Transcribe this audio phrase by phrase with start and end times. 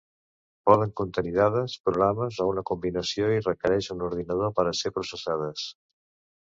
[0.69, 5.73] Poden contenir dades, programes o una combinació, i requereixen un ordinador per a ser processades.